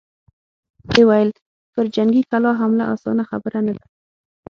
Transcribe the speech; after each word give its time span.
ويې 0.89 1.03
ويل: 1.09 1.29
پر 1.73 1.85
جنګي 1.95 2.21
کلا 2.29 2.51
حمله 2.59 2.83
اسانه 2.93 3.23
خبره 3.29 3.59
نه 3.65 3.73
ده! 3.77 3.85